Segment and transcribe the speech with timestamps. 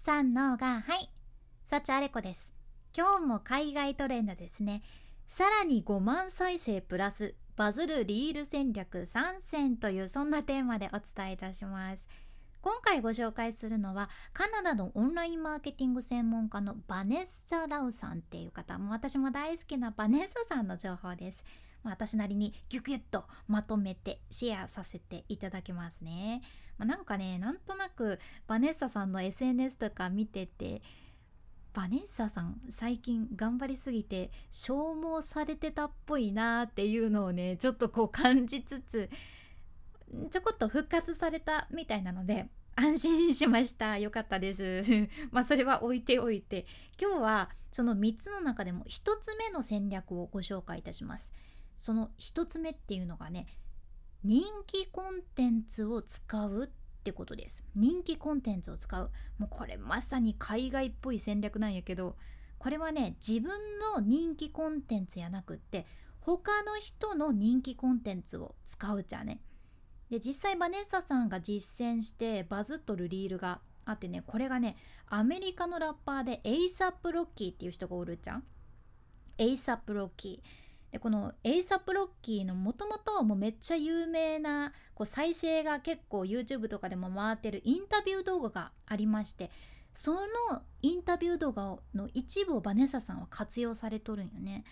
[0.00, 1.10] さんのがはい。
[1.62, 2.54] 幸あれ子です。
[2.96, 4.82] 今日も海外トレンドですね。
[5.28, 12.08] さらに5万再生プラスバズるリール戦略3選というそんなテーマでお伝えいたします。
[12.62, 18.78] 今回ご紹介するのはカナダのオンラインマーケティング専門家のバネッサ・ラウさんっていう方。
[18.78, 21.44] も私も大好きなバネッサさんの情報です。
[21.82, 26.42] 私なりにギュギュッとまとめてシェアさせていただきますね、
[26.78, 30.82] まあ、なんかねなんとなくバネッサさんの SNS とか見てて
[31.72, 39.08] バネッサさん最近頑張りすぎて消耗されてたっぽいなっていうのをねちょっとこう感じつつ
[40.30, 43.98] ちょこっと復活されたみたいなので安心しました。
[43.98, 44.82] よかったです。
[45.30, 46.66] まあそれは置いておいて。
[47.00, 51.32] 今日はその3つの中でも1つ目の戦略をご紹介いたします。
[51.80, 53.46] その1つ目っていうのがね
[54.22, 57.64] 人気コンテンツを使うってことです。
[57.74, 59.10] 人気コンテンツを使う。
[59.38, 62.16] もうこれまさに海外っぽい戦略なんやけど
[62.58, 63.50] これはね自分
[63.94, 65.86] の人気コンテンツやなくって
[66.20, 69.40] 他の人の人気コンテンツを使うじゃね。
[70.10, 78.44] で実際バネッサさんが実践してバズっとるリールがあってねこれがねアメリカのラッパーでエイサップロッキーっていう人がおるじゃん。
[79.38, 80.69] エイサップロッキー。
[80.92, 89.50] でこのエイサップロッキーのもともともうめっちゃ有名なこう再生が結構 YouTube とかでも回ってるインタビュー動画がありまして
[89.92, 94.64] そのインタビュー動画の一部をバネッサさんは活用されとるんよね。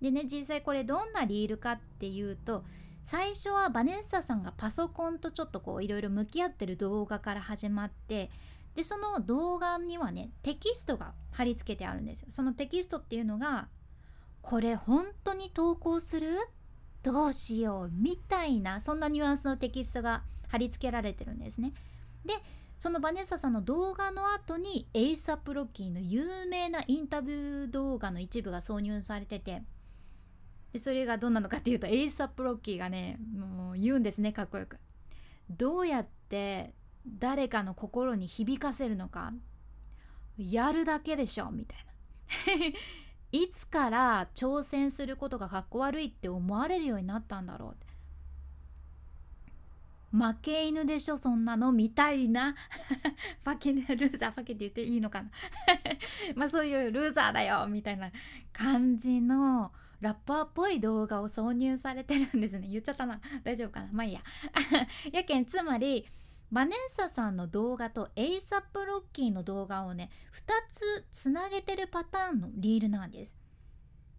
[0.00, 2.64] でね実際これどんなリールかっていうと
[3.02, 8.30] 最初はバネッサさんがパソコンとちょっとこういろいろ向き合ってる動画から始まって
[8.74, 12.28] でその動画にはねテキストが貼り付けてあるんですよ。
[12.30, 13.68] そのテキストっていうのが
[14.42, 16.26] これ本当に投稿する？
[17.02, 21.72] どうしようみたいなそんなニュアンスのテキストが貼り付けられてるんですね。
[22.24, 22.34] で
[22.78, 29.62] そのバネッサさんの動画の後にエイサップロッキーの有名なインタビュー動画の一部が挿入されてて
[30.72, 34.78] でそれがどんなのかっていうとエイサップロッキーがねもう言うんですねかっこよく。
[35.50, 36.74] どうやって
[37.06, 39.32] 誰かの心に響かせるのか
[40.38, 41.78] やるだけでしょみたい
[42.60, 42.76] な
[43.32, 47.86] いつから挑戦することがかっこ悪いって思われるようになったんだろうって。
[50.12, 51.72] 負け犬でしょそんなの。
[51.72, 52.54] みたいな。
[53.42, 55.30] ファケルーザーファケって言っていいのかな。
[56.36, 58.10] まあそういうルーザーだよみたいな
[58.52, 59.72] 感じの
[60.02, 62.68] ラッパーっぽい動画を挿入されてるんですね。
[62.68, 63.18] 言っちゃったな。
[63.42, 63.88] 大丈夫かな。
[63.92, 64.20] まあいいや。
[65.10, 66.06] やけんつまり
[66.52, 73.38] バネッサさんの動画とエイサップロッキーの動画をね2つつなげてるパターンのリールなんです。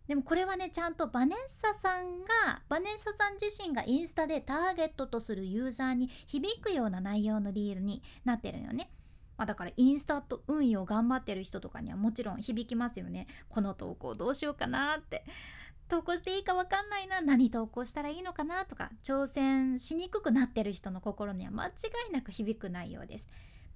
[0.08, 8.90] でもこれはねちゃんとバネッサさんがバネッサさん自身がインスタでターゲットとするユーザーに響くような内容のリールになってるよね。
[9.38, 13.28] まあ、だからインスタと運用頑張ってる人とかにはもちろん響きますよね。
[13.48, 15.24] この投稿どうしようかなって。
[15.94, 21.70] 投稿していいか分かんないな何投稿したらいいのかなとか挑戦しにくくなってる人の心には間違
[22.09, 23.30] いなく響く内容です。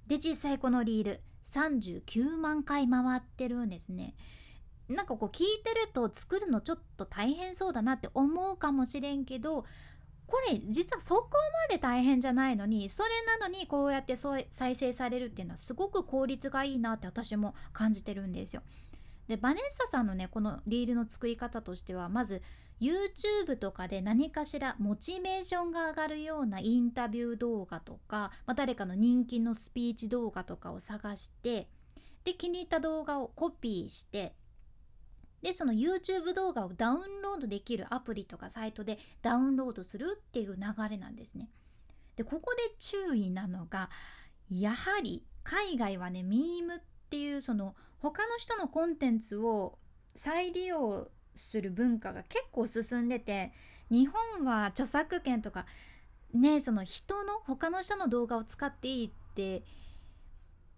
[0.08, 4.16] で実際このリール39万回回ってるんですね。
[4.88, 9.64] なんかこう聞いてると作るのちょっと大変そうだなって思うかもしれんけど
[10.26, 11.28] これ実はそこ
[11.68, 18.62] まで大変じゃないのにそれなのにこうやって再生されるっていうのはすごく効率がいいなって私も感じてるんですよ。
[19.28, 22.42] でバネッサさんのねこのリールの作り方としてはまず
[22.80, 31.68] YouTube とかで何かしらモチベーションが上がるようなインタビュー動画とか、まあ、誰かの人気のスピーチ動画とかを探して
[32.24, 34.34] で気に入った動画をコピーして
[35.42, 41.48] でその YouTube 動画をダウンロードできるアプリとかサイトでダウンロードするっていう流れなんですね。
[42.16, 43.90] でここで注意なのが
[44.50, 46.80] やはり海外はねミームっ
[47.10, 49.78] ていうその他の人のコンテンツを
[50.14, 53.52] 再利用する文化が結構進んでて
[53.90, 55.66] 日本は著作権とか
[56.32, 59.62] ねその人の他の人の動画を使っていいって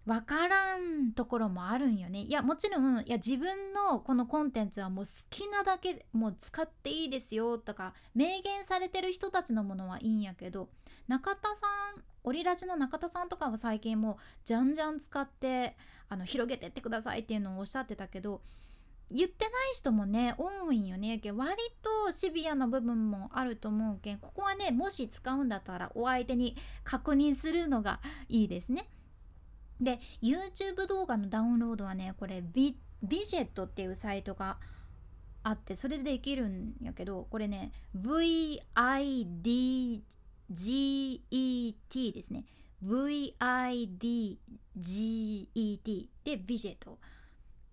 [0.05, 2.21] 分からんところもあるんよね。
[2.21, 10.69] いやもちろんいや自分のこのコンテンツはもう好きなだけもう使っていいですよとか明言されてる人たちのものはいいんやけど
[11.11, 11.67] 中田さ
[11.97, 14.15] んオリラジの中田さんとかは最近もう
[14.45, 15.75] じゃんじゃん使って
[16.07, 18.39] あの広げてってくださいっていうのをおっしゃってたけど
[19.11, 26.55] 言ってない人もね多いんよねけ割とシビアな部分もあると思うけんここはねもし使うんだったらお相手に
[26.85, 27.99] 確認するのが
[28.29, 28.87] いいですね。
[29.81, 34.59] で YouTube 動画のダウンロードはねこれビビジェットっていうサイトが
[35.43, 40.03] あってそれでできるんやけどこれね VID
[40.51, 42.45] GET ですね。
[42.83, 44.49] VIDGET
[46.23, 46.97] でビジェットっ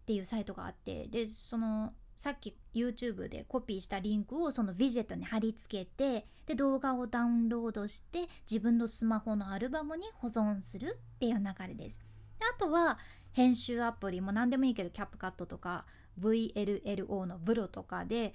[0.07, 11.99] ていうサイトがあってでそのさっき YouTube でコピーしたリンクをそのビジェットに貼り付けてで動画をダウンロードして自分のスマホのアルバムに保存するっていう流れです。
[12.39, 12.99] であとは
[13.33, 15.87] 編集アプリも何でもいいけどキャップカットとか
[16.21, 18.35] VLLO のブロとかで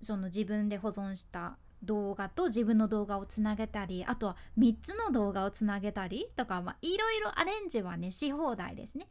[0.00, 9.06] その自分で保存した動画と自分の動画をつなげたりあとは3つの動画をつなげたりとか、ま、いろいろアレンジはねし放題ですね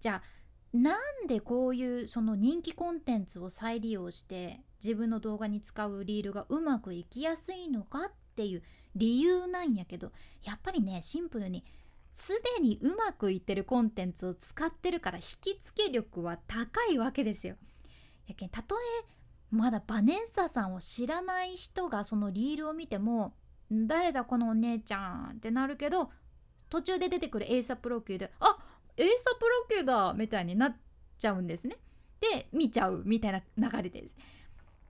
[0.00, 0.38] じゃあ
[0.76, 8.62] なんでこういうその人気コンテンツを再利用して自分の動画に使うリールがうまくいきやすいのかっていう
[8.94, 10.12] 理由なんやけど
[10.42, 11.64] やっぱりねシンプルに
[12.12, 17.54] すでにうまくいってるコンテンツを使ってるから引き付け力は高いわけですよ。
[18.26, 19.06] やけんたとえ
[19.50, 23.34] まだバネッサさんを知らない人がそのリールを見ても
[23.70, 26.10] 「誰だこのお姉ちゃん」ってなるけど
[26.68, 28.58] 途中で出てくるエイサップロッキーで「あ
[28.96, 30.76] エイサップロッキーだ!」みたいになっ
[31.18, 31.76] ちゃうんですね。
[32.20, 34.16] で見ちゃうみたいな流れです。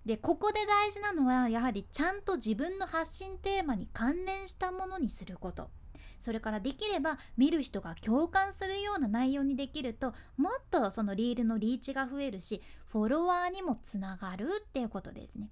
[0.04, 5.70] でここで大事なのはやはりちゃんと自分の発信テーマに関連したものにすること
[6.18, 15.50] それからできれば見る人が共感するような内容にできるともっとそのリールのリーチが増えるしフォロワーにもつながるっていうことですね。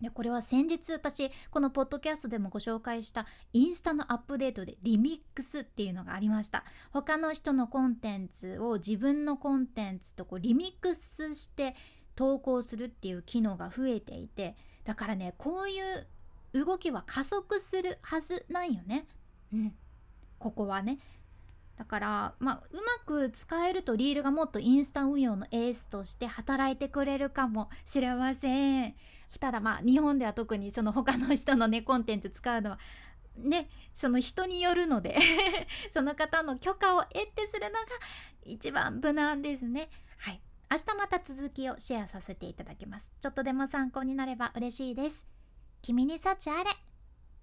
[0.00, 11.76] でこれは先日私このポッドキャストでもご紹介したインスタのアップデートでリミックスっていうのがありました他の人のコンテンツを自分のコンテンツとこうリミックスして
[12.16, 19.06] 投稿するっていう機能が増えていてだからねこういう動きは加速するはずなんよね。
[19.54, 19.74] うん、
[20.38, 20.98] ここはね。
[21.76, 28.94] だからまあうまく使えるとリールがもっとインスタ運用のエースとして働いてくれるかもしれません。
[29.40, 32.78] ただまあ日本では特にその他の人のねコンテンツ使うのは
[33.36, 35.16] ねその人によるので
[35.90, 37.78] その方の許可を得てするのが
[38.44, 39.88] 一番無難ですね。
[40.18, 40.40] はい。
[40.70, 43.12] 明日また続きをシェアさせていただきます。
[43.20, 45.26] ちょっとでも参考になれば嬉しいです。
[45.82, 46.70] 君に幸あれ。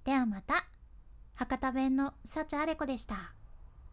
[0.03, 0.80] ではまた。
[1.41, 3.33] 博多弁の幸あれ子でした。